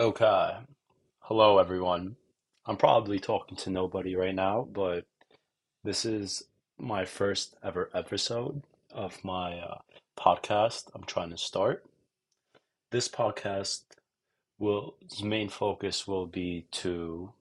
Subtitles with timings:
[0.00, 0.56] Okay.
[1.24, 2.16] Hello, everyone.
[2.64, 5.04] I'm probably talking to nobody right now, but
[5.84, 6.44] this is
[6.78, 8.62] my first ever episode
[8.94, 9.80] of my uh,
[10.18, 11.84] podcast I'm trying to start.
[12.90, 13.82] This podcast
[14.58, 17.34] will, main focus will be to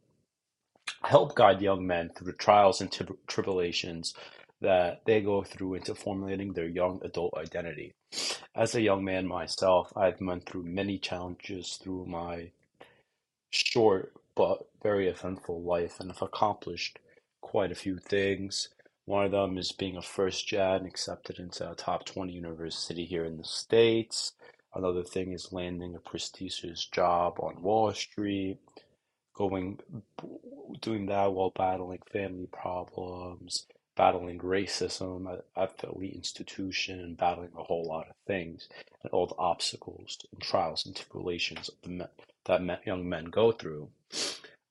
[1.04, 4.14] help guide young men through the trials and trib- tribulations
[4.62, 7.94] that they go through into formulating their young adult identity.
[8.55, 12.51] As a young man myself, I've went through many challenges through my
[13.51, 17.00] short but very eventful life and have accomplished
[17.42, 18.70] quite a few things.
[19.06, 23.26] One of them is being a first gen accepted into a top 20 university here
[23.26, 24.34] in the States.
[24.73, 28.60] Another thing is landing a prestigious job on Wall Street,
[29.34, 29.79] going
[30.82, 33.66] doing that while battling family problems,
[34.00, 38.70] battling racism at, the elite institution, and battling a whole lot of things,
[39.03, 42.08] and all the obstacles and trials and tribulations men,
[42.46, 43.90] that men, young men go through.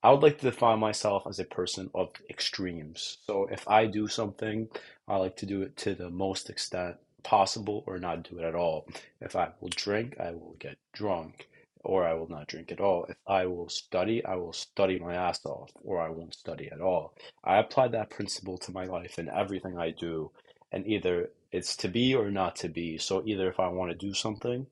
[0.02, 3.18] I would like to define myself as a person of extremes.
[3.26, 4.68] So if I do something,
[5.06, 8.54] I like to do it to the most extent possible or not do it at
[8.54, 8.88] all.
[9.20, 11.48] If I will drink, I will get drunk
[11.88, 13.06] or I will not drink at all.
[13.08, 16.80] If I will study, I will study my ass off or I won't study at
[16.82, 17.14] all.
[17.42, 20.30] I apply that principle to my life and everything I do
[20.70, 22.98] and either it's to be or not to be.
[22.98, 24.66] So either if I want to do something,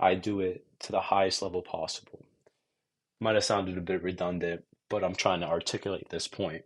[0.00, 2.26] I do it to the highest level possible.
[3.20, 6.64] Might have sounded a bit redundant, but I'm trying to articulate this point.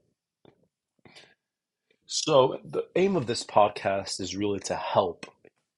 [2.07, 5.27] So, the aim of this podcast is really to help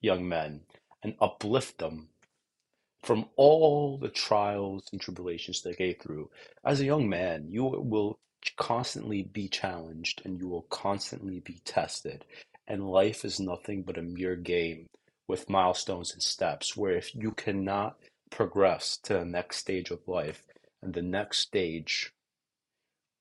[0.01, 0.63] young men
[1.03, 2.09] and uplift them
[3.03, 6.31] from all the trials and tribulations they go through.
[6.65, 8.19] As a young man, you will
[8.57, 12.25] constantly be challenged and you will constantly be tested.
[12.69, 14.87] And life is nothing but a mere game
[15.29, 17.97] with milestones and steps where if you cannot
[18.31, 20.45] progress to the next stage of life
[20.81, 22.13] and the next stage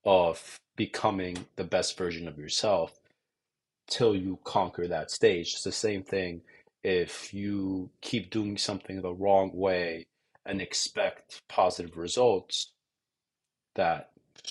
[0.04, 2.98] of becoming the best version of yourself
[3.88, 5.52] till you conquer that stage.
[5.52, 6.42] It's the same thing
[6.82, 10.06] if you keep doing something the wrong way
[10.44, 12.72] and expect positive results,
[13.74, 14.10] that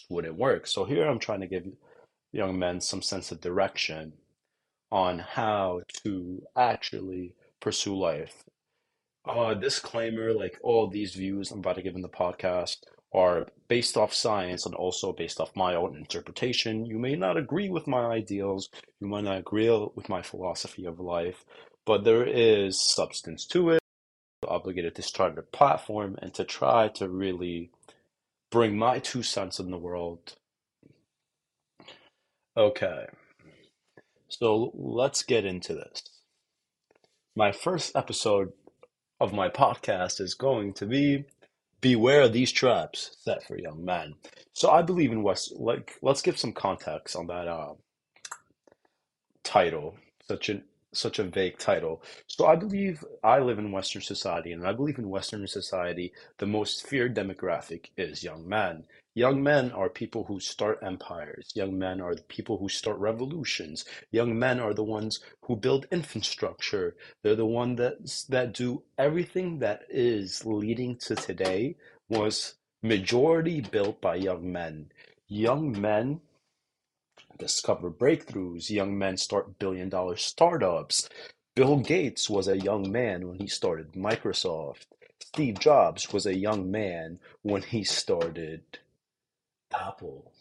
[0.09, 0.67] wouldn't work.
[0.67, 1.65] So here I'm trying to give
[2.31, 4.13] young men some sense of direction
[4.91, 8.43] on how to actually pursue life.
[9.25, 12.77] Uh, disclaimer, like all these views I'm about to give in the podcast
[13.13, 16.85] are based off science and also based off my own interpretation.
[16.85, 18.69] You may not agree with my ideals,
[18.99, 21.45] you might not agree with my philosophy of life,
[21.85, 23.79] but there is substance to it.
[24.43, 27.71] I'm obligated to start a platform and to try to really
[28.51, 30.35] bring my two cents in the world.
[32.57, 33.05] Okay,
[34.27, 36.03] so let's get into this.
[37.35, 38.51] My first episode
[39.19, 41.25] of my podcast is going to be
[41.81, 44.13] beware these traps set for young men.
[44.53, 45.53] So I believe in West.
[45.57, 47.73] Like, let's give some context on that uh,
[49.43, 49.97] title.
[50.27, 50.63] Such an
[50.93, 52.03] such a vague title.
[52.27, 56.45] So I believe I live in Western society, and I believe in Western society, the
[56.47, 58.85] most feared demographic is young men.
[59.13, 61.51] Young men are people who start empires.
[61.53, 63.83] Young men are the people who start revolutions.
[64.11, 66.95] Young men are the ones who build infrastructure.
[67.21, 71.75] They're the ones that that do everything that is leading to today
[72.09, 74.91] was majority built by young men.
[75.27, 76.21] Young men
[77.37, 78.69] discover breakthroughs.
[78.69, 81.09] Young men start billion dollar startups.
[81.55, 84.85] Bill Gates was a young man when he started Microsoft.
[85.19, 88.63] Steve Jobs was a young man when he started
[89.73, 90.31] Apple.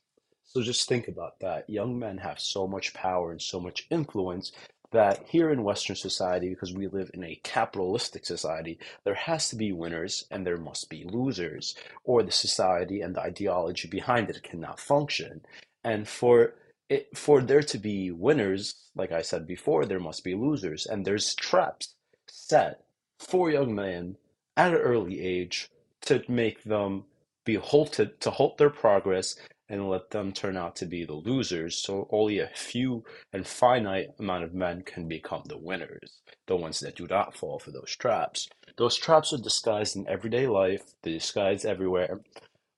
[0.45, 1.69] So just think about that.
[1.71, 4.53] Young men have so much power and so much influence
[4.91, 9.57] that here in Western society, because we live in a capitalistic society, there has to
[9.57, 14.43] be winners and there must be losers, or the society and the ideology behind it
[14.43, 15.41] cannot function.
[15.85, 16.55] And for
[16.91, 21.07] it, for there to be winners, like I said before, there must be losers, and
[21.07, 21.95] there's traps
[22.29, 22.83] set
[23.19, 24.17] for young men
[24.57, 25.71] at an early age
[26.03, 27.05] to make them
[27.47, 29.37] be halted to halt their progress
[29.69, 31.77] and let them turn out to be the losers.
[31.79, 36.81] So only a few and finite amount of men can become the winners the ones
[36.81, 38.49] that do not fall for those traps.
[38.77, 42.21] Those traps are disguised in everyday life they're disguised everywhere.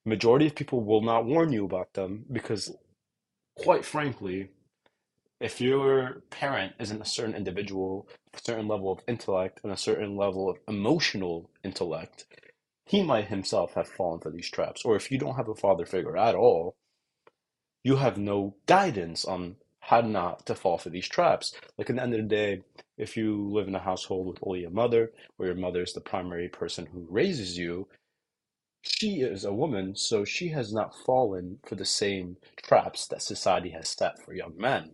[0.05, 2.75] Majority of people will not warn you about them because
[3.55, 4.49] quite frankly
[5.39, 10.15] if your parent isn't a certain individual a certain level of intellect and a certain
[10.15, 12.25] level of emotional intellect
[12.85, 14.83] he might himself have fallen for these traps.
[14.83, 16.75] Or if you don't have a father figure at all,
[17.83, 21.53] you have no guidance on how not to fall for these traps.
[21.77, 22.61] Like at the end of the day,
[22.97, 26.01] if you live in a household with only a mother, where your mother is the
[26.01, 27.87] primary person who raises you,
[28.83, 33.69] she is a woman, so she has not fallen for the same traps that society
[33.69, 34.91] has set for young men.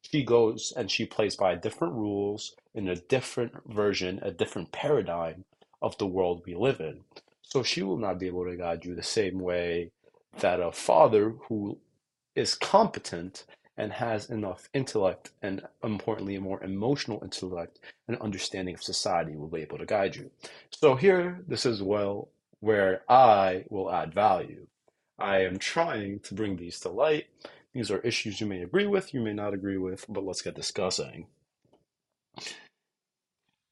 [0.00, 5.44] She goes and she plays by different rules in a different version, a different paradigm
[5.82, 7.02] of the world we live in.
[7.42, 9.90] So she will not be able to guide you the same way
[10.38, 11.78] that a father who
[12.34, 13.44] is competent
[13.76, 19.48] and has enough intellect and importantly a more emotional intellect and understanding of society will
[19.48, 20.30] be able to guide you.
[20.70, 22.28] So here this is well
[22.60, 24.66] where I will add value.
[25.18, 27.26] I am trying to bring these to light.
[27.72, 30.54] These are issues you may agree with, you may not agree with, but let's get
[30.54, 31.26] discussing.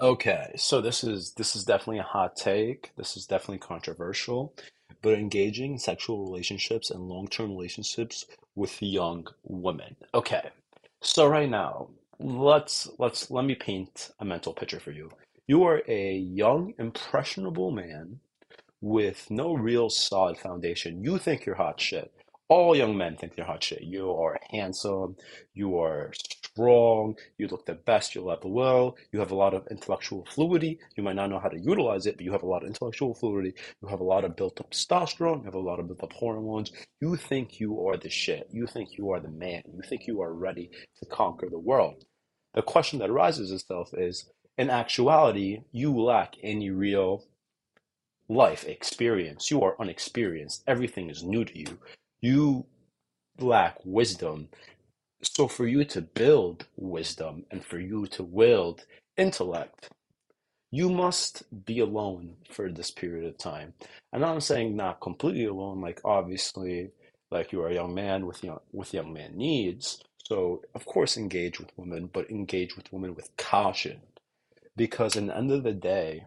[0.01, 2.93] Okay, so this is this is definitely a hot take.
[2.97, 4.55] This is definitely controversial,
[5.03, 8.27] but engaging sexual relationships and long-term relationships
[8.57, 9.97] with young women.
[10.13, 10.51] Okay,
[11.01, 11.89] so right now,
[12.19, 15.11] let's let's let me paint a mental picture for you.
[15.47, 18.21] You are a young, impressionable man
[18.85, 21.03] with no real solid foundation.
[21.03, 22.13] You think you're hot shit.
[22.51, 23.81] All young men think they're hot shit.
[23.81, 25.17] You are handsome,
[25.55, 29.67] you are strong, you look the best you'll ever will, you have a lot of
[29.71, 30.79] intellectual fluidity.
[30.99, 33.15] You might not know how to utilize it, but you have a lot of intellectual
[33.15, 33.55] fluidity.
[33.81, 36.13] You have a lot of built up testosterone, you have a lot of built up
[36.13, 36.71] hormones.
[37.01, 38.49] You think you are the shit.
[38.53, 39.63] You think you are the man.
[39.67, 42.05] You think you are ready to conquer the world.
[42.53, 47.25] The question that arises itself is in actuality, you lack any real
[48.29, 49.51] life experience.
[49.51, 50.65] You are unexperienced.
[50.67, 51.79] Everything is new to you.
[52.23, 52.67] You
[53.39, 54.49] lack wisdom.
[55.23, 58.85] So, for you to build wisdom and for you to wield
[59.17, 59.91] intellect,
[60.71, 63.75] you must be alone for this period of time.
[64.13, 66.91] And I'm saying not completely alone, like obviously,
[67.31, 70.03] like you are a young man with young with young man needs.
[70.27, 74.01] So of course engage with women, but engage with women with caution.
[74.77, 76.27] Because in the end of the day,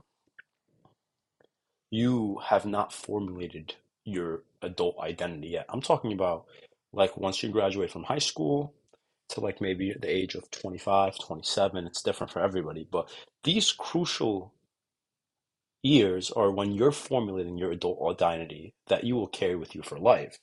[1.91, 3.75] you have not formulated
[4.05, 5.65] your adult identity yet.
[5.69, 6.45] I'm talking about
[6.93, 8.73] like once you graduate from high school
[9.29, 13.09] to like maybe the age of 25, 27, it's different for everybody, but
[13.43, 14.53] these crucial
[15.83, 19.99] years are when you're formulating your adult identity that you will carry with you for
[19.99, 20.37] life.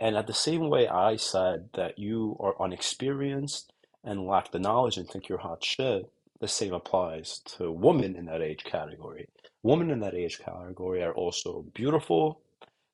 [0.00, 3.72] And at the same way I said that you are unexperienced
[4.04, 6.10] and lack the knowledge and think you're hot shit,
[6.40, 9.28] the same applies to women in that age category.
[9.62, 12.40] Women in that age category are also beautiful,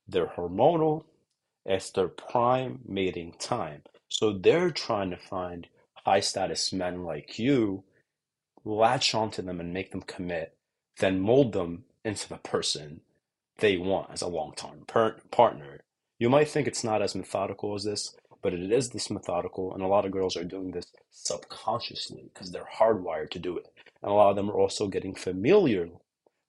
[0.06, 1.04] they're hormonal,
[1.64, 3.82] it's their prime mating time.
[4.08, 5.68] So they're trying to find
[6.04, 7.84] high status men like you,
[8.64, 10.56] latch onto them and make them commit,
[10.98, 13.00] then mold them into the person
[13.58, 14.84] they want as a long term
[15.30, 15.80] partner.
[16.18, 19.82] You might think it's not as methodical as this, but it is this methodical, and
[19.82, 23.66] a lot of girls are doing this subconsciously because they're hardwired to do it.
[24.02, 25.88] And a lot of them are also getting familiar,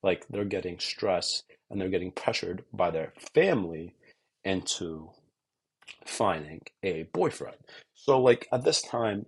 [0.03, 3.95] like they're getting stressed and they're getting pressured by their family
[4.43, 5.09] into
[6.05, 7.57] finding a boyfriend.
[7.93, 9.25] So, like at this time,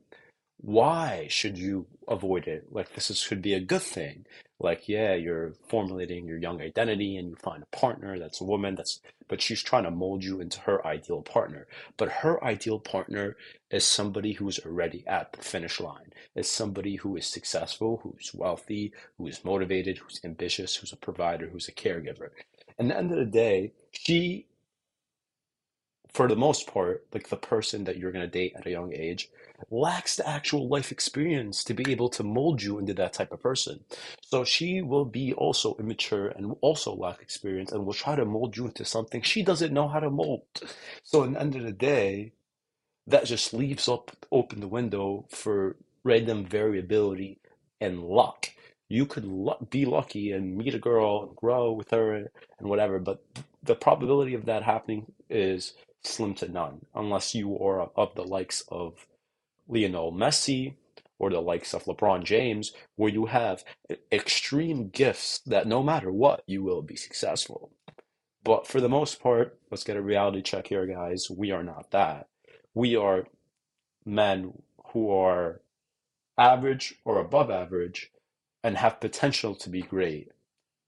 [0.58, 2.68] why should you avoid it?
[2.72, 4.26] Like this is, should be a good thing.
[4.62, 8.76] Like, yeah, you're formulating your young identity and you find a partner that's a woman
[8.76, 11.68] that's, but she's trying to mold you into her ideal partner.
[11.98, 13.38] But her ideal partner
[13.72, 16.14] is somebody who's already at the finish line.
[16.36, 21.50] Is somebody who is successful, who's wealthy, who is motivated, who's ambitious, who's a provider,
[21.50, 22.30] who's a caregiver.
[22.78, 24.48] And at the end of the day, she
[26.14, 28.94] for the most part, like the person that you're going to date at a young
[28.94, 29.30] age
[29.70, 33.42] lacks the actual life experience to be able to mold you into that type of
[33.42, 33.84] person.
[34.22, 38.58] So she will be also immature and also lack experience and will try to mold
[38.58, 40.44] you into something she doesn't know how to mold.
[41.04, 42.34] So, in the end of the day,
[43.08, 47.40] that just leaves up open the window for random variability
[47.80, 48.50] and luck.
[48.90, 49.26] You could
[49.70, 53.24] be lucky and meet a girl and grow with her and whatever, but
[53.64, 58.64] the probability of that happening is slim to none, unless you are of the likes
[58.70, 59.08] of
[59.72, 60.76] Lionel Messi
[61.18, 63.64] or the likes of LeBron James, where you have
[64.12, 67.72] extreme gifts that no matter what, you will be successful.
[68.44, 71.30] But for the most part, let's get a reality check here, guys.
[71.30, 72.28] We are not that.
[72.74, 73.26] We are
[74.04, 74.64] men
[74.94, 75.62] who are
[76.40, 78.12] average or above average
[78.64, 80.30] and have potential to be great,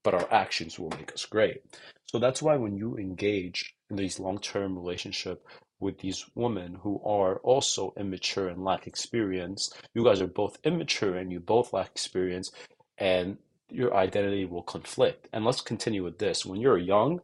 [0.02, 1.62] but our actions will make us great.
[2.06, 5.46] So that's why when you engage in these long-term relationship
[5.80, 11.16] with these women who are also immature and lack experience, you guys are both immature
[11.16, 12.50] and you both lack experience,
[12.98, 13.38] and
[13.70, 15.28] your identity will conflict.
[15.32, 16.46] And let's continue with this.
[16.46, 17.20] When you're young,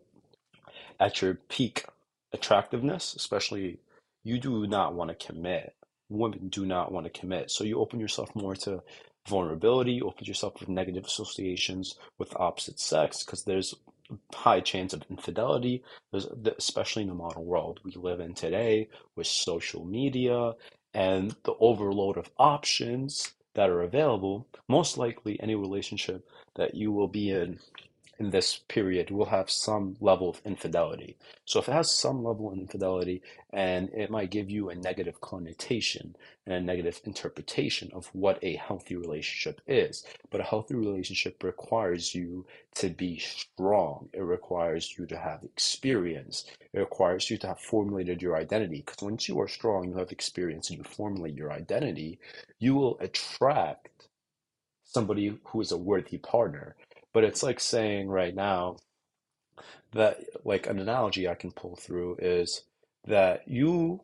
[1.01, 1.85] at your peak
[2.33, 3.79] attractiveness, especially,
[4.23, 5.75] you do not want to commit.
[6.09, 7.51] Women do not want to commit.
[7.51, 8.83] So you open yourself more to
[9.29, 13.75] vulnerability, you open yourself with negative associations with opposite sex because there's
[14.35, 15.83] high chance of infidelity,
[16.59, 20.53] especially in the modern world we live in today with social media
[20.95, 24.47] and the overload of options that are available.
[24.69, 27.59] Most likely, any relationship that you will be in
[28.21, 31.17] in this period will have some level of infidelity.
[31.47, 35.23] So if it has some level of infidelity and it might give you a negative
[35.23, 36.15] connotation
[36.47, 40.05] and a negative interpretation of what a healthy relationship is.
[40.31, 42.47] But a healthy relationship requires you
[42.77, 44.11] to be strong.
[44.13, 46.45] It requires you to have experience.
[46.75, 48.85] It requires you to have formulated your identity.
[48.85, 52.21] Because once you are strong, you have experience and you formulate your identity,
[52.59, 53.89] you will attract
[54.85, 56.77] somebody who is a worthy partner.
[57.13, 58.77] But it's like saying right now
[59.93, 62.63] that, like, an analogy I can pull through is
[63.07, 64.03] that you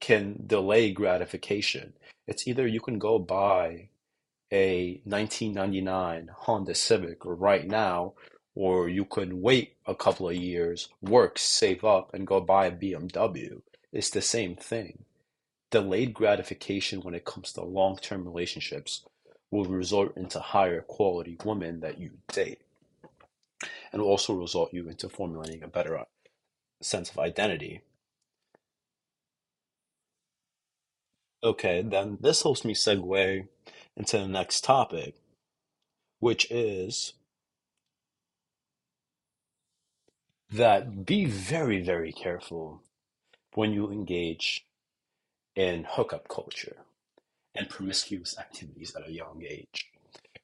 [0.00, 1.92] can delay gratification.
[2.26, 3.88] It's either you can go buy
[4.52, 8.14] a 1999 Honda Civic right now,
[8.54, 12.72] or you can wait a couple of years, work, save up, and go buy a
[12.72, 13.60] BMW.
[13.92, 15.04] It's the same thing.
[15.70, 19.04] Delayed gratification when it comes to long term relationships
[19.50, 22.60] will result into higher quality women that you date
[23.92, 26.04] and also result you into formulating a better uh,
[26.82, 27.80] sense of identity.
[31.42, 33.46] Okay, then this helps me segue
[33.96, 35.14] into the next topic,
[36.18, 37.14] which is
[40.50, 42.82] that be very, very careful
[43.54, 44.66] when you engage
[45.54, 46.76] in hookup culture
[47.56, 49.90] and promiscuous activities at a young age.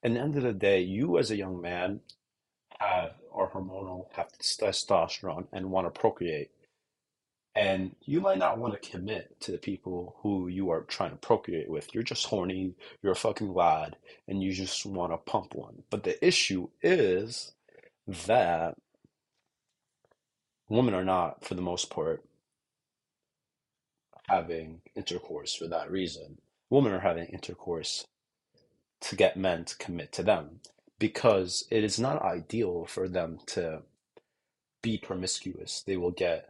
[0.02, 2.00] The end of the day, you as a young man
[2.78, 6.50] have are hormonal, have testosterone, and want to procreate.
[7.54, 11.16] And you might not want to commit to the people who you are trying to
[11.16, 11.94] procreate with.
[11.94, 15.82] You're just horny, you're a fucking lad, and you just want to pump one.
[15.90, 17.52] But the issue is
[18.06, 18.74] that
[20.68, 22.24] women are not, for the most part,
[24.28, 26.38] having intercourse for that reason
[26.72, 28.06] women are having intercourse
[29.02, 30.60] to get men to commit to them
[30.98, 33.82] because it is not ideal for them to
[34.80, 35.82] be promiscuous.
[35.86, 36.48] They will get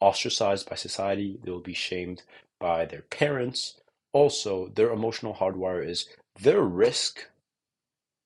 [0.00, 2.22] ostracized by society, they will be shamed
[2.58, 3.76] by their parents.
[4.14, 6.08] Also, their emotional hardwire is
[6.40, 7.28] their risk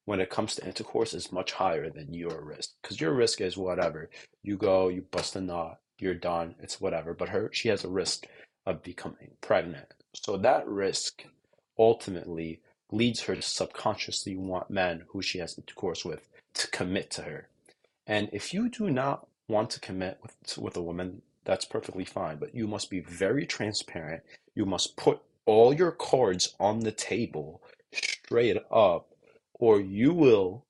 [0.05, 2.71] when it comes to intercourse is much higher than your risk.
[2.81, 4.11] Because your risk is whatever.
[4.45, 7.15] You go you bust a nut you're done it's whatever.
[7.15, 8.27] But her she has a risk
[8.65, 11.25] of becoming pregnant so that risk
[11.79, 17.23] ultimately leads her to subconsciously want men who she has intercourse with to commit to
[17.23, 17.49] her.
[18.07, 22.37] And if you do not want to commit with, with a woman, that's perfectly fine.
[22.37, 24.23] But you must be very transparent.
[24.55, 29.09] You must put all your cards on the table straight up,
[29.55, 30.65] or you will,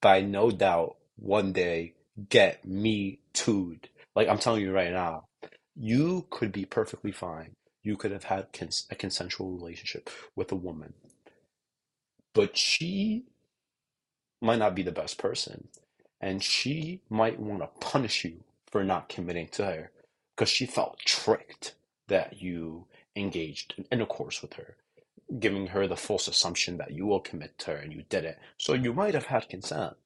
[0.00, 1.94] by no doubt, one day
[2.28, 3.88] get me tooed.
[4.14, 5.24] Like I'm telling you right now,
[5.74, 10.56] you could be perfectly fine you could have had cons- a consensual relationship with a
[10.56, 10.94] woman.
[12.34, 13.24] But she
[14.40, 15.68] might not be the best person.
[16.20, 19.90] And she might want to punish you for not committing to her
[20.36, 21.74] because she felt tricked
[22.08, 22.86] that you
[23.16, 24.76] engaged in intercourse with her,
[25.38, 28.38] giving her the false assumption that you will commit to her and you did it.
[28.58, 29.96] So you might have had consent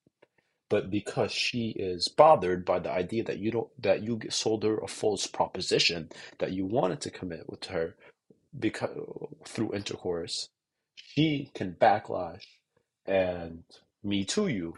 [0.68, 4.78] but because she is bothered by the idea that you don't that you sold her
[4.78, 6.08] a false proposition
[6.38, 7.94] that you wanted to commit with her
[8.58, 8.90] because
[9.44, 10.48] through intercourse
[10.96, 12.44] she can backlash
[13.06, 13.62] and
[14.02, 14.74] me to you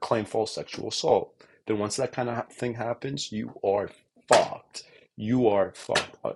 [0.00, 1.34] claim false sexual assault.
[1.66, 3.90] Then once that kind of thing happens you are
[4.28, 4.84] fucked.
[5.16, 6.16] You are fucked.
[6.24, 6.34] Uh,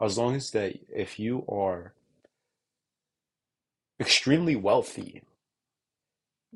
[0.00, 1.94] as long as that if you are
[4.00, 5.22] extremely wealthy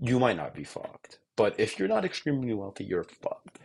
[0.01, 3.59] you might not be fucked but if you're not extremely wealthy, you're fucked.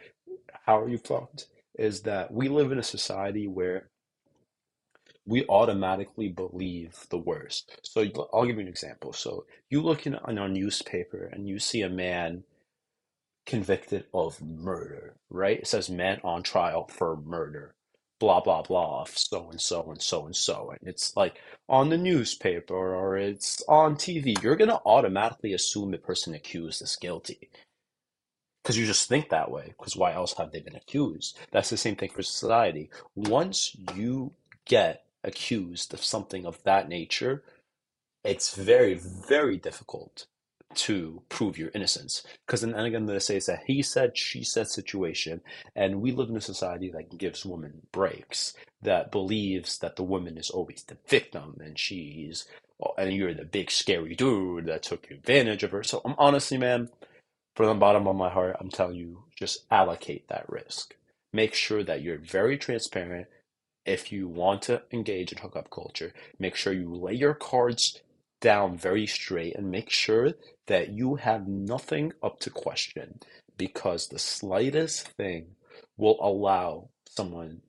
[0.66, 1.48] How are you fucked?
[1.78, 3.90] Is that we live in a society where
[5.26, 7.78] we automatically believe the worst.
[7.84, 9.12] So I'll give you an example.
[9.12, 12.46] So you look in on our newspaper and you see a man
[13.46, 15.60] convicted of murder, right?
[15.60, 17.76] It says man on trial for murder
[18.20, 21.98] blah blah blah so and so and so and so and it's like on the
[21.98, 27.50] newspaper or it's on TV you're going to automatically assume the person accused is guilty
[28.66, 31.78] because you just think that way because why else have they been accused that's the
[31.78, 34.34] same thing for society once you
[34.66, 37.44] get accused of something of that nature
[38.24, 40.26] it's very very difficult
[40.76, 42.24] to prove your innocence.
[42.46, 45.42] Because then again, they say it's a he said, she said situation,
[45.76, 50.38] and we live in a society that gives women breaks, that believes that the woman
[50.38, 52.46] is always the victim, and she's,
[52.84, 55.84] oh, and you're the big scary dude that took advantage of her.
[55.84, 56.90] So, I'm honestly, man,
[57.56, 60.96] from the bottom of my heart, I'm telling you, just allocate that risk.
[61.34, 63.28] Make sure that you're very transparent.
[63.86, 68.02] If you want to engage in hookup culture, make sure you lay your cards
[68.42, 70.34] down very straight and make sure
[70.68, 73.20] that you have nothing up to question
[73.58, 75.56] because the slightest thing
[75.98, 77.62] will allow someone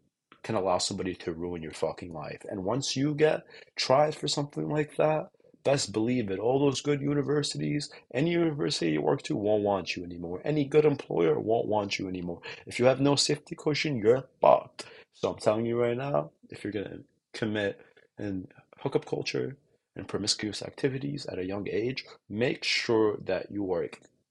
[0.42, 2.42] can allow somebody to ruin your fucking life.
[2.48, 3.42] And once you get
[3.74, 5.30] tried for something like that,
[5.66, 6.38] best believe it.
[6.38, 10.40] All those good universities, any university you work to won't want you anymore.
[10.44, 12.40] Any good employer won't want you anymore.
[12.66, 14.86] If you have no safety cushion, you're fucked.
[15.12, 17.00] So I'm telling you right now, if you're gonna
[17.34, 17.80] commit
[18.16, 18.46] in
[18.78, 19.56] hookup culture
[19.96, 23.88] and promiscuous activities at a young age, make sure that you are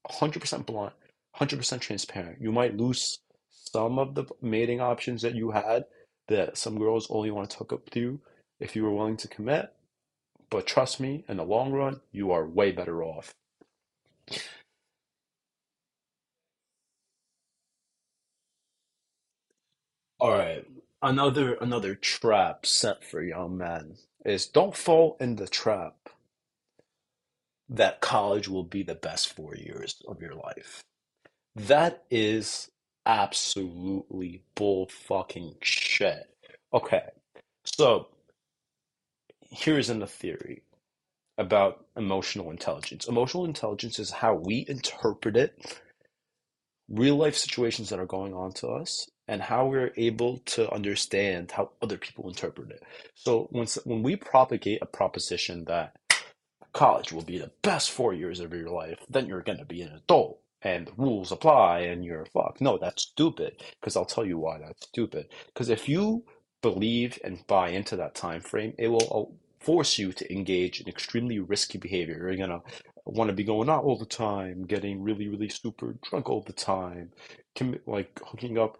[0.10, 0.94] 100% blunt,
[1.38, 2.42] 100% transparent.
[2.42, 5.84] You might lose some of the mating options that you had
[6.30, 8.22] that some girls only want to hook up with you
[8.62, 9.75] if you were willing to commit.
[10.50, 13.34] But trust me, in the long run, you are way better off.
[20.20, 20.66] All right.
[21.02, 25.96] Another another trap set for young men is don't fall in the trap
[27.70, 30.84] that college will be the best four years of your life.
[31.56, 32.70] That is
[33.06, 36.30] absolutely bull fucking shit.
[36.74, 37.10] Okay,
[37.66, 38.10] so
[39.50, 40.64] here's in the theory
[41.38, 43.08] about emotional intelligence.
[43.08, 45.82] Emotional intelligence is how we interpret it,
[46.90, 51.52] real life situations that are going on to us, and how we're able to understand
[51.52, 52.84] how other people interpret it.
[53.16, 55.96] So when when we propagate a proposition that
[56.74, 59.82] college will be the best four years of your life, then you're going to be
[59.82, 62.62] an adult and the rules apply and you're fucked.
[62.62, 63.64] No, that's stupid.
[63.80, 65.28] Because I'll tell you why that's stupid.
[65.48, 66.24] Because if you
[66.74, 70.88] believe and buy into that time frame, it will uh, force you to engage in
[70.88, 72.18] extremely risky behavior.
[72.18, 72.62] You're gonna
[73.06, 76.54] want to be going out all the time, getting really, really super drunk all the
[76.54, 77.12] time,
[77.86, 78.80] like hooking up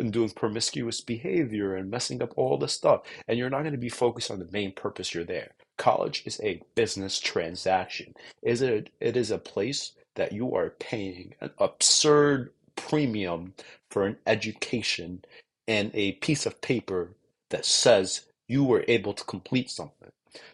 [0.00, 3.02] and doing promiscuous behavior and messing up all the stuff.
[3.28, 5.52] And you're not going to be focused on the main purpose you're there.
[5.78, 8.14] College is a business transaction.
[8.42, 8.90] Is it?
[9.00, 13.54] It is a place that you are paying an absurd premium
[13.90, 15.24] for an education
[15.68, 17.14] and a piece of paper
[17.50, 20.10] that says you were able to complete something.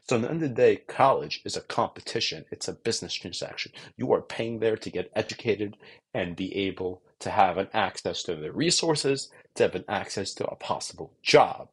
[0.09, 3.73] So, at the end of the day, college is a competition, it's a business transaction.
[3.97, 5.77] You are paying there to get educated
[6.14, 10.47] and be able to have an access to the resources, to have an access to
[10.47, 11.68] a possible job.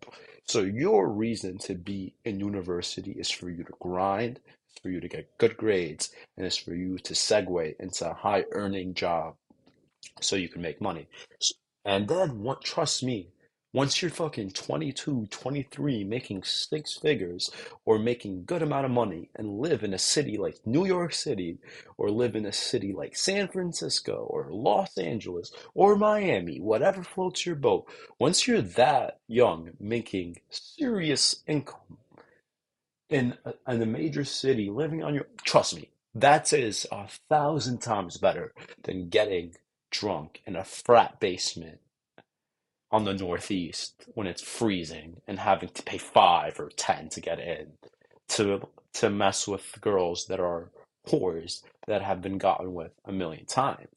[0.45, 4.99] So, your reason to be in university is for you to grind, it's for you
[4.99, 9.35] to get good grades, and it's for you to segue into a high earning job
[10.21, 11.07] so you can make money.
[11.85, 13.29] And then, what, trust me,
[13.73, 17.51] once you're fucking 22, 23, making six figures
[17.85, 21.59] or making good amount of money and live in a city like New York City
[21.97, 27.45] or live in a city like San Francisco or Los Angeles or Miami, whatever floats
[27.45, 27.85] your boat,
[28.17, 31.97] once you're that young, making serious income
[33.09, 37.81] in a, in a major city, living on your, trust me, that is a thousand
[37.81, 39.53] times better than getting
[39.99, 41.79] drunk in a frat basement
[42.91, 47.39] on the Northeast when it's freezing and having to pay five or ten to get
[47.39, 47.73] in
[48.29, 50.71] to to mess with girls that are
[51.07, 53.89] whores that have been gotten with a million times.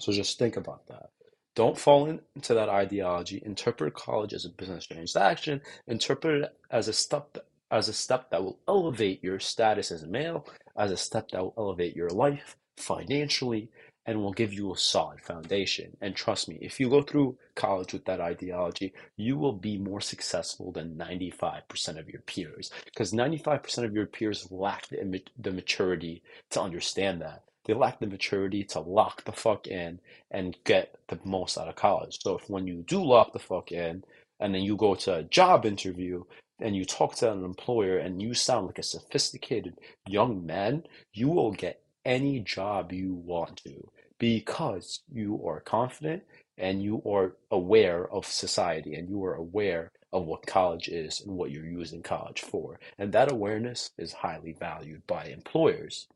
[0.00, 1.10] So just think about that.
[1.54, 3.42] Don't fall into that ideology.
[3.44, 5.60] Interpret college as a business transaction.
[5.86, 7.36] Interpret it as a step
[7.70, 11.40] as a step that will elevate your status as a male, as a step that
[11.40, 13.68] will elevate your life financially,
[14.10, 15.96] and will give you a solid foundation.
[16.00, 20.00] And trust me, if you go through college with that ideology, you will be more
[20.00, 26.24] successful than 95% of your peers because 95% of your peers lack the, the maturity
[26.50, 27.44] to understand that.
[27.66, 30.00] They lack the maturity to lock the fuck in
[30.32, 32.18] and get the most out of college.
[32.20, 34.02] So if when you do lock the fuck in
[34.40, 36.24] and then you go to a job interview
[36.58, 41.28] and you talk to an employer and you sound like a sophisticated young man, you
[41.28, 43.88] will get any job you want to
[44.20, 46.22] because you are confident
[46.58, 51.34] and you are aware of society and you are aware of what college is and
[51.34, 52.78] what you're using college for.
[52.98, 56.06] And that awareness is highly valued by employers.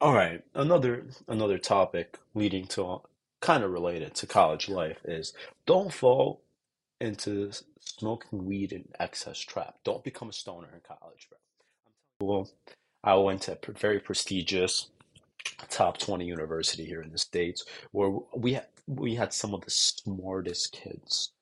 [0.00, 3.00] All right, another another topic leading to
[3.40, 5.32] kind of related to college life is
[5.64, 6.42] don't fall
[7.00, 9.76] into smoking weed in excess trap.
[9.84, 11.38] Don't become a stoner in college, bro.
[12.28, 12.50] Well,
[13.04, 14.88] I went to a very prestigious
[15.70, 19.70] top 20 university here in the States where we had, we had some of the
[19.70, 21.32] smartest kids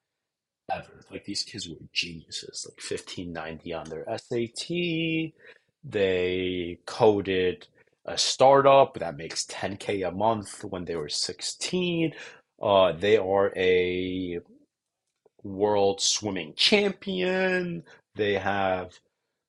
[0.73, 1.05] ever.
[1.11, 5.33] Like these kids were geniuses, like 1590 on their SAT.
[5.85, 7.67] They coded
[8.07, 12.13] a startup that makes 10K a month when they were 16.
[12.63, 14.41] Uh, they are a
[15.43, 17.83] world swimming champion.
[18.15, 18.99] They have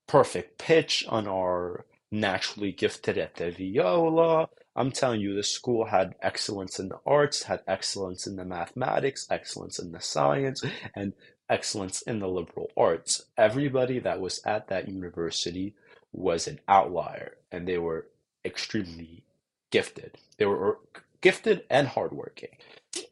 [0.08, 4.50] perfect pitch on are naturally gifted at the viola.
[4.76, 9.28] I'm telling you, the school had excellence in the arts, had excellence in the mathematics,
[9.30, 10.64] excellence in the science,
[10.96, 11.14] and
[11.50, 13.26] excellence in the liberal arts.
[13.38, 15.76] Everybody that was at that university
[16.12, 18.08] was an outlier, and they were
[18.44, 19.24] extremely
[19.72, 20.18] gifted.
[20.38, 20.80] They were
[21.22, 22.58] gifted and hardworking.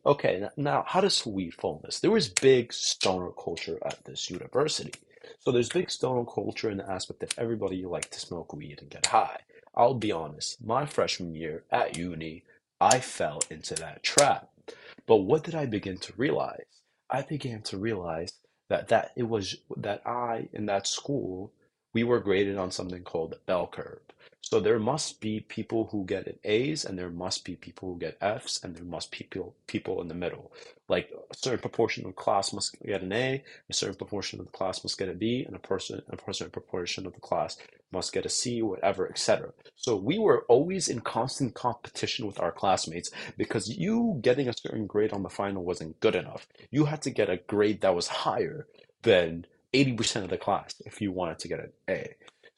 [0.05, 1.99] Okay, now how does we phone this?
[1.99, 4.93] There was big stoner culture at this university.
[5.43, 8.89] So there's big stoner culture in the aspect that everybody liked to smoke weed and
[8.89, 9.41] get high.
[9.75, 12.43] I'll be honest, my freshman year at uni,
[12.79, 14.49] I fell into that trap.
[15.05, 16.83] But what did I begin to realize?
[17.09, 18.33] I began to realize
[18.69, 21.51] that that it was that I in that school
[21.93, 23.99] we were graded on something called the bell curve.
[24.43, 27.97] So there must be people who get an A's and there must be people who
[27.97, 30.51] get F's and there must be people people in the middle.
[30.89, 34.45] Like a certain proportion of the class must get an A, a certain proportion of
[34.45, 37.57] the class must get a B, and a person a certain proportion of the class
[37.91, 39.53] must get a C, whatever, etc.
[39.77, 44.87] So we were always in constant competition with our classmates because you getting a certain
[44.87, 46.47] grade on the final wasn't good enough.
[46.69, 48.67] You had to get a grade that was higher
[49.03, 52.15] than 80% of the class if you wanted to get an A.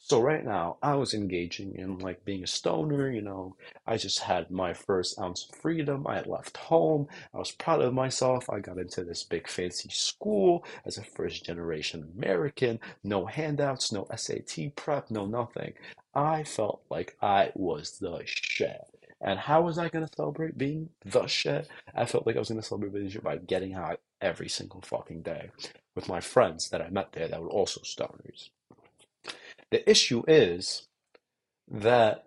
[0.08, 3.56] So right now, I was engaging in like being a stoner, you know.
[3.88, 6.06] I just had my first ounce of freedom.
[6.06, 7.08] I had left home.
[7.34, 8.48] I was proud of myself.
[8.48, 12.80] I got into this big fancy school as a first generation American.
[13.04, 15.74] No handouts, no SAT prep, no nothing.
[16.14, 18.86] I felt like I was the shit.
[19.22, 21.68] And how was I going to celebrate being the shit?
[21.96, 24.50] I felt like I was going to celebrate being the shit by getting high every
[24.50, 25.50] single fucking day
[25.96, 28.50] with my friends that I met there that were also stoners.
[29.72, 30.88] The issue is
[31.70, 32.26] that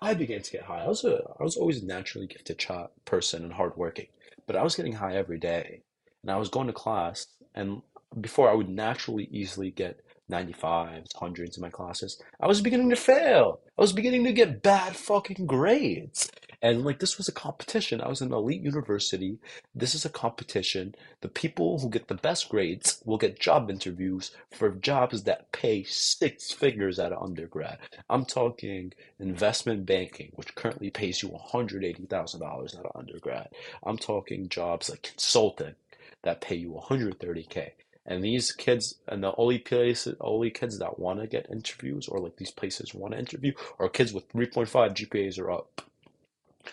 [0.00, 0.84] I began to get high.
[0.84, 4.08] I was a, I was always a naturally gifted child, person and hardworking,
[4.46, 5.82] but I was getting high every day,
[6.22, 7.26] and I was going to class.
[7.54, 7.82] And
[8.20, 12.96] before I would naturally easily get 95s, hundreds in my classes, I was beginning to
[12.96, 13.60] fail.
[13.78, 16.30] I was beginning to get bad fucking grades.
[16.62, 18.00] And like this was a competition.
[18.00, 19.38] I was in an elite university.
[19.74, 20.94] This is a competition.
[21.20, 25.82] The people who get the best grades will get job interviews for jobs that pay
[25.82, 27.78] six figures at an undergrad.
[28.08, 33.48] I'm talking investment banking, which currently pays you $180,000 at an undergrad.
[33.84, 35.74] I'm talking jobs like consulting
[36.22, 37.72] that pay you 130k.
[38.06, 42.20] And these kids, and the only places, only kids that want to get interviews, or
[42.20, 45.82] like these places want to interview, are kids with 3.5 GPAs or up.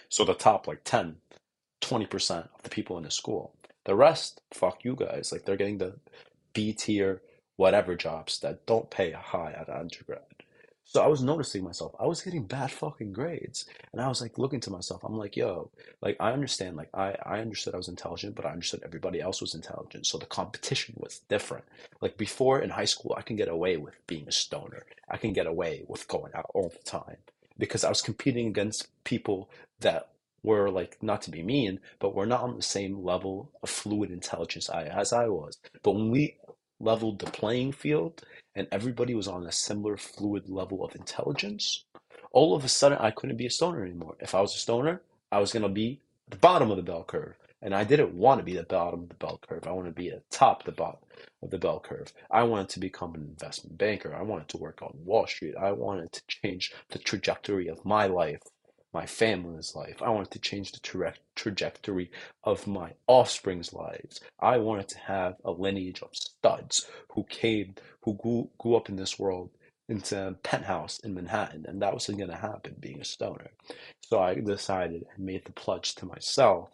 [0.09, 1.17] So the top like 10,
[1.81, 3.53] 20% of the people in the school.
[3.85, 5.31] The rest, fuck you guys.
[5.31, 5.95] Like they're getting the
[6.53, 7.21] B tier,
[7.55, 10.21] whatever jobs that don't pay high at undergrad.
[10.83, 11.93] So I was noticing myself.
[11.99, 13.65] I was getting bad fucking grades.
[13.91, 15.03] And I was like looking to myself.
[15.03, 15.69] I'm like, yo,
[16.01, 19.39] like I understand, like I, I understood I was intelligent, but I understood everybody else
[19.39, 20.07] was intelligent.
[20.07, 21.65] So the competition was different.
[22.01, 24.83] Like before in high school, I can get away with being a stoner.
[25.07, 27.17] I can get away with going out all the time
[27.59, 29.49] because I was competing against people
[29.81, 30.09] that
[30.43, 34.11] were like not to be mean, but were not on the same level of fluid
[34.11, 35.57] intelligence I, as I was.
[35.83, 36.37] But when we
[36.79, 38.23] leveled the playing field
[38.55, 41.85] and everybody was on a similar fluid level of intelligence,
[42.31, 44.15] all of a sudden I couldn't be a stoner anymore.
[44.19, 47.35] If I was a stoner, I was gonna be the bottom of the bell curve.
[47.61, 49.67] And I didn't want to be the bottom of the bell curve.
[49.67, 51.01] I wanted to be at the top the bottom
[51.43, 52.13] of the bell curve.
[52.31, 54.15] I wanted to become an investment banker.
[54.15, 55.55] I wanted to work on Wall Street.
[55.59, 58.41] I wanted to change the trajectory of my life,
[58.93, 60.01] my family's life.
[60.01, 62.11] I wanted to change the tra- trajectory
[62.43, 64.21] of my offspring's lives.
[64.39, 68.95] I wanted to have a lineage of studs who came, who grew, grew up in
[68.95, 69.51] this world
[69.89, 73.51] into a penthouse in Manhattan, and that wasn't going to happen being a stoner.
[74.03, 76.69] So I decided and made the pledge to myself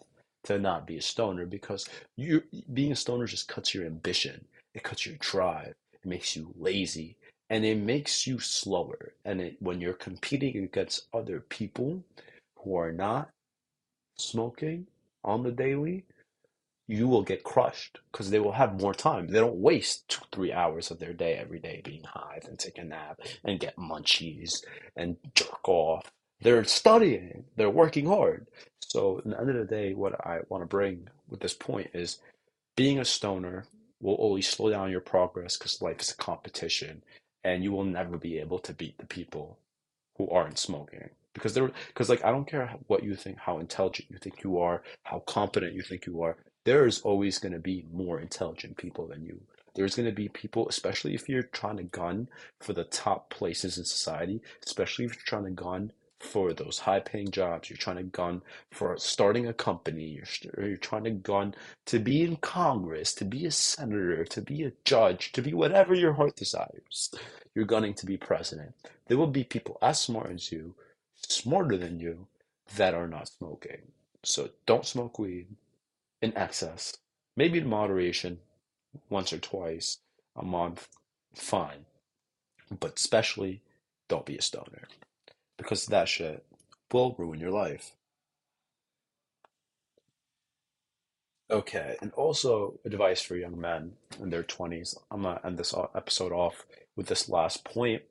[0.45, 4.84] to not be a stoner because you being a stoner just cuts your ambition, it
[4.84, 7.17] cuts your drive, it makes you lazy,
[7.50, 9.14] and it makes you slower.
[9.26, 12.04] And it, when you're competing against other people
[12.60, 13.30] who are not
[14.18, 14.88] smoking
[15.24, 16.06] on the daily,
[16.88, 19.28] you will get crushed because they will have more time.
[19.28, 22.78] They don't waste two, three hours of their day every day being high and take
[22.78, 24.64] a nap and get munchies
[24.96, 26.12] and jerk off.
[26.42, 28.48] They're studying, they're working hard.
[28.82, 31.90] So, at the end of the day, what I want to bring with this point
[31.94, 32.20] is
[32.76, 33.66] being a stoner
[34.02, 37.02] will always slow down your progress because life is a competition
[37.46, 39.60] and you will never be able to beat the people
[40.18, 41.10] who aren't smoking.
[41.34, 44.58] Because they're because like i don't care what you think how intelligent you think you
[44.58, 48.76] are how competent you think you are there is always going to be more intelligent
[48.78, 49.40] people than you.
[49.76, 52.30] There's going to be people especially if you're trying to gun
[52.62, 56.99] for the top places in society especially if you're trying to gun for those high
[56.99, 57.69] paying jobs.
[57.69, 60.06] You're trying to gun for starting a company.
[60.06, 61.56] You're, you're trying to gun
[61.88, 65.93] to be in Congress, to be a senator, to be a judge, to be whatever
[65.93, 67.13] your heart desires.
[67.54, 68.73] You're gunning to be president.
[69.08, 70.75] There will be people as smart as you,
[71.28, 72.28] smarter than you,
[72.75, 73.82] that are not smoking.
[74.23, 75.47] So don't smoke weed
[76.21, 76.97] in excess.
[77.38, 78.39] Maybe in moderation,
[79.10, 79.99] once or twice
[80.36, 80.88] a month,
[81.34, 81.86] fine.
[82.80, 83.62] But especially,
[84.08, 84.84] don't be a stoner
[85.58, 86.46] because that shit
[86.91, 87.94] will ruin your life.
[91.50, 94.98] Okay, and also advice for young men in their 20s.
[95.12, 96.65] I'm gonna end this episode off
[96.96, 98.02] with this last point.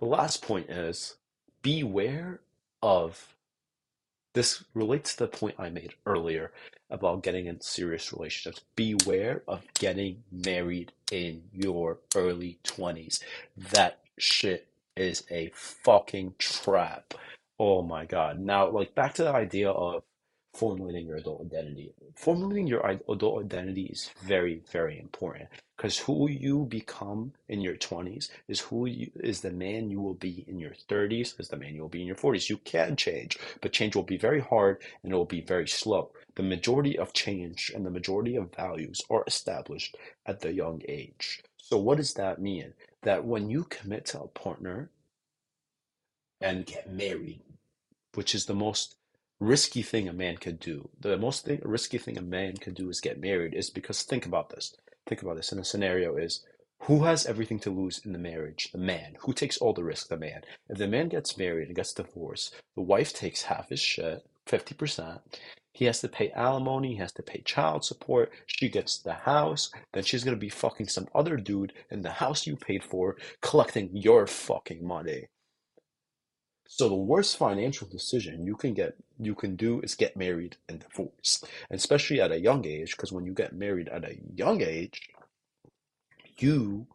[0.00, 1.16] The last point is
[1.60, 2.40] beware
[2.82, 3.34] of
[4.34, 6.52] this relates to the point I made earlier
[6.88, 8.64] about getting in serious relationships.
[8.76, 13.20] Beware of getting married in your early 20s.
[13.56, 17.14] That shit is a fucking trap.
[17.58, 18.40] Oh my god.
[18.40, 20.02] Now, like back to the idea of
[20.54, 21.94] formulating your adult identity.
[22.16, 28.28] Formulating your adult identity is very, very important because who you become in your 20s
[28.48, 31.74] is who you is the man you will be in your 30s, is the man
[31.74, 32.50] you will be in your 40s.
[32.50, 36.12] You can change, but change will be very hard and it will be very slow.
[36.36, 41.42] The majority of change and the majority of values are established at the young age.
[41.56, 42.74] So what does that mean?
[43.02, 44.90] That when you commit to a partner
[46.40, 47.42] and get married,
[48.14, 48.96] which is the most
[49.40, 50.88] risky thing a man could do.
[51.00, 54.24] The most thing, risky thing a man could do is get married is because think
[54.24, 54.76] about this.
[55.06, 55.50] Think about this.
[55.50, 56.44] In the scenario is
[56.82, 58.70] who has everything to lose in the marriage?
[58.72, 59.16] The man.
[59.20, 60.08] Who takes all the risk?
[60.08, 60.42] The man.
[60.68, 65.20] If the man gets married and gets divorced, the wife takes half his shit, 50%.
[65.72, 68.30] He has to pay alimony, he has to pay child support.
[68.46, 72.46] She gets the house, then she's gonna be fucking some other dude in the house
[72.46, 75.28] you paid for, collecting your fucking money.
[76.66, 80.80] So the worst financial decision you can get you can do is get married and
[80.80, 84.62] divorce, and especially at a young age, because when you get married at a young
[84.62, 85.10] age,
[86.38, 86.86] you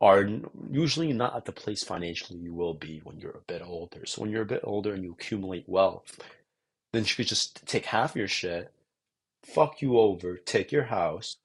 [0.00, 0.28] are
[0.70, 4.04] usually not at the place financially you will be when you're a bit older.
[4.04, 6.18] So when you're a bit older and you accumulate wealth,
[6.94, 8.72] then she could just take half your shit,
[9.42, 11.36] fuck you over, take your house,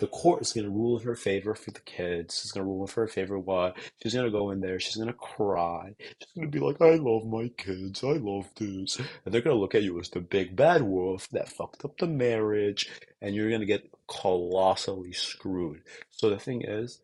[0.00, 2.40] the court is going to rule in her favor for the kids.
[2.42, 3.76] It's going to rule in her favor what?
[4.02, 4.80] She's going to go in there.
[4.80, 5.94] She's going to cry.
[5.98, 8.02] She's going to be like, I love my kids.
[8.02, 8.98] I love this.
[8.98, 11.98] And they're going to look at you as the big bad wolf that fucked up
[11.98, 12.88] the marriage.
[13.20, 15.82] And you're going to get colossally screwed.
[16.08, 17.02] So the thing is,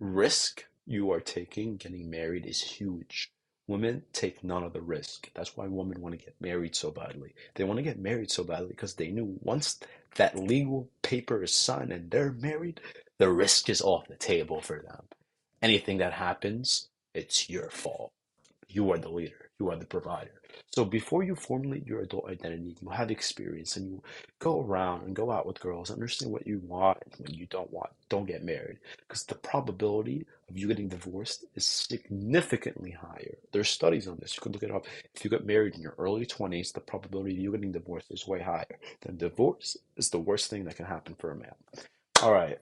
[0.00, 3.30] risk you are taking getting married is huge.
[3.72, 5.30] Women take none of the risk.
[5.32, 7.34] That's why women want to get married so badly.
[7.54, 9.80] They want to get married so badly because they knew once
[10.16, 12.82] that legal paper is signed and they're married,
[13.16, 15.04] the risk is off the table for them.
[15.62, 18.12] Anything that happens, it's your fault.
[18.68, 20.32] You are the leader, you are the provider.
[20.72, 24.02] So before you formulate your adult identity, you have experience and you
[24.40, 27.72] go around and go out with girls, understand what you want and what you don't
[27.72, 27.90] want.
[28.08, 33.36] Don't get married because the probability of you getting divorced is significantly higher.
[33.52, 34.34] There's studies on this.
[34.34, 34.86] You can look it up.
[35.14, 38.26] If you get married in your early 20s, the probability of you getting divorced is
[38.26, 38.78] way higher.
[39.02, 41.54] Then divorce is the worst thing that can happen for a man.
[42.20, 42.58] All right.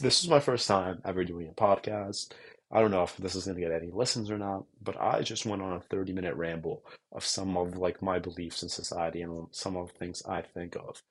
[0.00, 2.30] This is my first time ever doing a podcast.
[2.70, 5.22] I don't know if this is going to get any listens or not, but I
[5.22, 9.22] just went on a 30 minute ramble of some of like my beliefs in society
[9.22, 11.02] and some of the things I think of.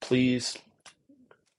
[0.00, 0.58] Please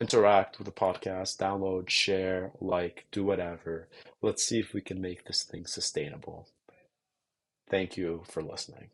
[0.01, 3.87] interact with the podcast, download, share, like, do whatever.
[4.21, 6.49] Let's see if we can make this thing sustainable.
[7.69, 8.89] Thank you for listening.